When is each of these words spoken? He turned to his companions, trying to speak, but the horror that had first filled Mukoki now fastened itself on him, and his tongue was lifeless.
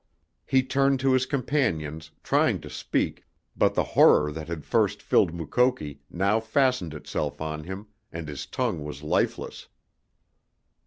He 0.47 0.63
turned 0.63 0.99
to 1.01 1.13
his 1.13 1.27
companions, 1.27 2.09
trying 2.23 2.59
to 2.61 2.71
speak, 2.71 3.23
but 3.55 3.75
the 3.75 3.83
horror 3.83 4.31
that 4.31 4.47
had 4.47 4.65
first 4.65 4.99
filled 4.99 5.31
Mukoki 5.31 5.99
now 6.09 6.39
fastened 6.39 6.95
itself 6.95 7.39
on 7.39 7.65
him, 7.65 7.85
and 8.11 8.27
his 8.27 8.47
tongue 8.47 8.83
was 8.83 9.03
lifeless. 9.03 9.67